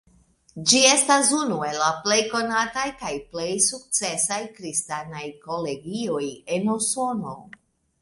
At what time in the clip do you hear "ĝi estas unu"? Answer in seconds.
0.69-1.57